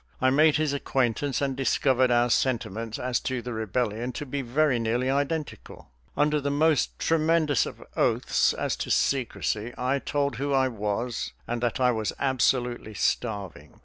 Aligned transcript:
I 0.19 0.31
made 0.31 0.55
his 0.55 0.73
acquaintance 0.73 1.41
and 1.43 1.55
discovered 1.55 2.09
our 2.09 2.31
sentiments 2.31 2.97
as 2.97 3.19
to 3.19 3.39
the 3.43 3.53
rebellion 3.53 4.11
to 4.13 4.25
be 4.25 4.41
very 4.41 4.79
nearly 4.79 5.11
identical. 5.11 5.91
Under 6.17 6.41
the 6.41 6.49
most 6.49 6.97
tremendous 6.97 7.67
of 7.67 7.83
oaths 7.95 8.51
as 8.53 8.75
to 8.77 8.89
secrecy, 8.89 9.75
I 9.77 9.99
told 9.99 10.37
who 10.37 10.53
I 10.53 10.69
was 10.69 11.33
and 11.47 11.61
that 11.61 11.79
I 11.79 11.91
was 11.91 12.13
absolutely 12.19 12.95
starving. 12.95 13.79